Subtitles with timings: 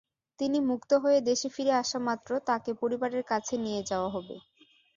[0.39, 4.35] তিনি মুক্ত হয়ে দেশে ফিরে আসামাত্র তাঁকে পরিবারের কাছে নিয়ে যাওয়া হবে।